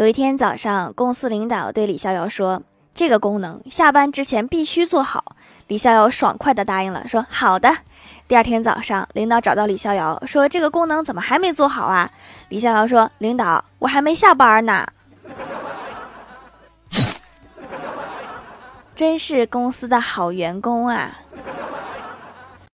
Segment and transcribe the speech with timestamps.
[0.00, 2.62] 有一天早上，公司领导对李逍遥说
[2.96, 5.36] ：‘这个功能下班之前必须做好。’
[5.68, 7.70] 李逍遥爽快地答应了，说：‘好的。’
[8.26, 12.10] 第二天早上，领导找到李逍遥，说：‘这个功能怎么还没做好啊？’
[12.48, 14.86] 李逍遥说：‘领导，我还没下班呢。
[18.96, 21.10] ’真是公司的好员工啊！